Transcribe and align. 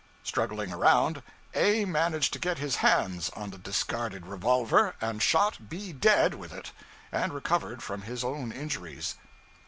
Struggling 0.23 0.73
around, 0.73 1.21
A 1.53 1.85
managed 1.85 2.33
to 2.33 2.39
get 2.39 2.57
his 2.57 2.77
hands 2.77 3.29
on 3.35 3.51
the 3.51 3.59
discarded 3.59 4.25
revolver, 4.25 4.95
and 4.99 5.21
shot 5.21 5.69
B 5.69 5.93
dead 5.93 6.33
with 6.33 6.51
it 6.51 6.71
and 7.11 7.31
recovered 7.31 7.83
from 7.83 8.01
his 8.01 8.23
own 8.23 8.51
injuries. 8.51 9.13